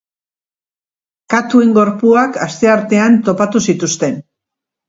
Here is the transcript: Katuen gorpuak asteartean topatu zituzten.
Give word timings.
Katuen 1.33 1.75
gorpuak 1.79 2.41
asteartean 2.47 3.21
topatu 3.29 3.63
zituzten. 3.67 4.19